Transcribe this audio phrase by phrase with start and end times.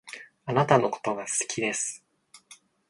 [0.47, 2.03] 貴方のことが好きです